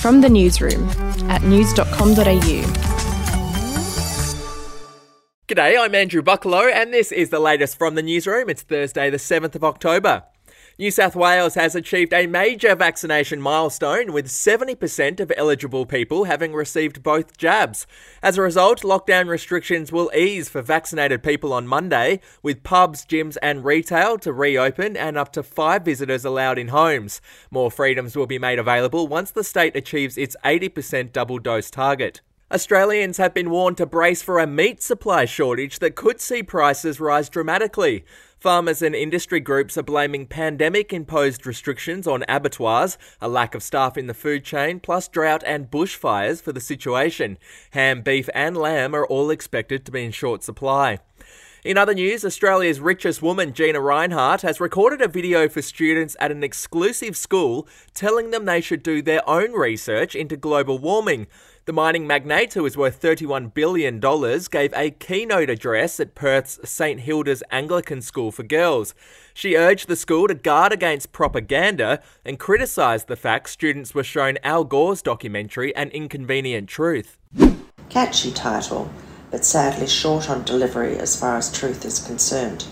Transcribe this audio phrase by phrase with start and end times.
[0.00, 0.88] From the newsroom
[1.30, 2.90] at news.com.au.
[5.48, 8.48] G'day, I'm Andrew Bucklow, and this is the latest from the newsroom.
[8.48, 10.22] It's Thursday, the 7th of October.
[10.80, 16.54] New South Wales has achieved a major vaccination milestone with 70% of eligible people having
[16.54, 17.86] received both jabs.
[18.22, 23.36] As a result, lockdown restrictions will ease for vaccinated people on Monday, with pubs, gyms,
[23.42, 27.20] and retail to reopen and up to five visitors allowed in homes.
[27.50, 32.22] More freedoms will be made available once the state achieves its 80% double dose target.
[32.52, 36.98] Australians have been warned to brace for a meat supply shortage that could see prices
[36.98, 38.04] rise dramatically.
[38.40, 43.98] Farmers and industry groups are blaming pandemic imposed restrictions on abattoirs, a lack of staff
[43.98, 47.36] in the food chain, plus drought and bushfires for the situation.
[47.72, 51.00] Ham, beef, and lamb are all expected to be in short supply.
[51.62, 56.30] In other news, Australia's richest woman, Gina Rinehart, has recorded a video for students at
[56.30, 61.26] an exclusive school telling them they should do their own research into global warming.
[61.66, 67.00] The mining magnate, who is worth $31 billion, gave a keynote address at Perth's St
[67.00, 68.94] Hilda's Anglican School for Girls.
[69.34, 74.38] She urged the school to guard against propaganda and criticised the fact students were shown
[74.42, 77.18] Al Gore's documentary An Inconvenient Truth.
[77.90, 78.90] Catchy title
[79.30, 82.66] but sadly short on delivery as far as truth is concerned,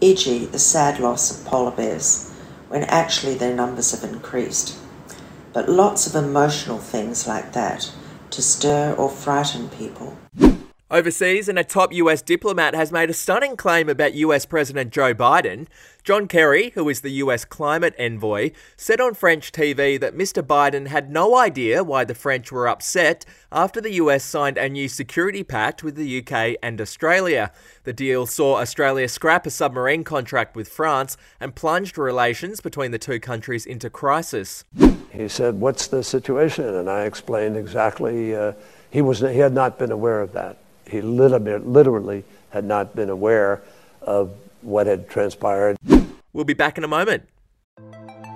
[0.00, 2.30] e.g., the sad loss of polar bears,
[2.68, 4.76] when actually their numbers have increased.
[5.52, 7.90] But lots of emotional things like that
[8.30, 10.16] to stir or frighten people.
[10.90, 15.14] Overseas, and a top US diplomat has made a stunning claim about US President Joe
[15.14, 15.66] Biden.
[16.02, 20.42] John Kerry, who is the US climate envoy, said on French TV that Mr.
[20.42, 24.86] Biden had no idea why the French were upset after the US signed a new
[24.86, 27.50] security pact with the UK and Australia.
[27.84, 32.98] The deal saw Australia scrap a submarine contract with France and plunged relations between the
[32.98, 34.64] two countries into crisis.
[35.10, 36.66] He said, What's the situation?
[36.66, 38.36] And I explained exactly.
[38.36, 38.52] Uh,
[38.90, 40.58] he, was, he had not been aware of that.
[40.88, 43.62] He literally had not been aware
[44.02, 44.32] of
[44.62, 45.76] what had transpired.
[46.32, 47.28] We'll be back in a moment.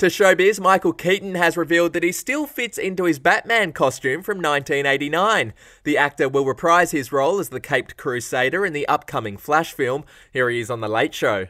[0.00, 4.38] To showbiz, Michael Keaton has revealed that he still fits into his Batman costume from
[4.38, 5.52] 1989.
[5.84, 10.04] The actor will reprise his role as the Caped Crusader in the upcoming Flash film.
[10.32, 11.48] Here he is on The Late Show.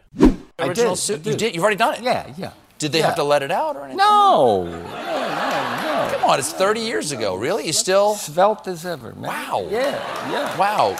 [0.58, 0.96] I did.
[0.96, 1.54] Suit, you did?
[1.54, 2.02] You've already done it?
[2.02, 2.50] Yeah, yeah.
[2.80, 3.06] Did they yeah.
[3.06, 3.98] have to let it out or anything?
[3.98, 4.64] No.
[4.64, 6.08] no, no, no.
[6.14, 7.36] Come on, it's 30 years ago.
[7.36, 7.68] Really?
[7.68, 8.16] You still.
[8.16, 9.30] Svelte as ever, man.
[9.30, 9.68] Wow.
[9.70, 9.92] Yeah,
[10.28, 10.58] yeah.
[10.58, 10.98] Wow.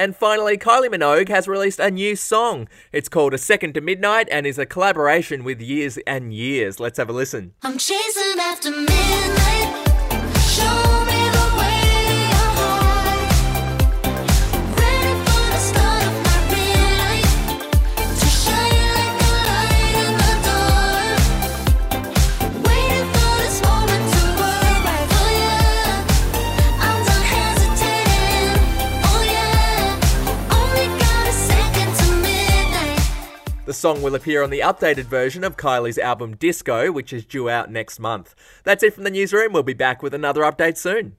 [0.00, 2.68] And finally, Kylie Minogue has released a new song.
[2.90, 6.80] It's called A Second to Midnight and is a collaboration with Years and Years.
[6.80, 7.52] Let's have a listen.
[7.62, 9.89] I'm chasing after midnight.
[33.70, 37.48] The song will appear on the updated version of Kylie's album Disco, which is due
[37.48, 38.34] out next month.
[38.64, 39.52] That's it from the newsroom.
[39.52, 41.16] We'll be back with another update soon.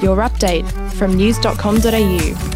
[0.00, 2.55] Your update from news.com.au.